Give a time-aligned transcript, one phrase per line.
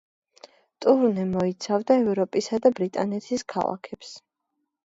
[0.85, 4.19] ტურნემ მოიცავდა ევროპისა და ბრიტანეთის ქალაქებს.